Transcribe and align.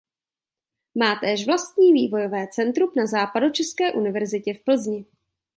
Má 0.95 1.15
též 1.15 1.45
vlastní 1.45 1.93
vývojové 1.93 2.47
centrum 2.51 2.91
na 2.97 3.05
Západočeské 3.07 3.91
univerzitě 3.93 4.53
v 4.53 4.63
Plzni. 4.63 5.05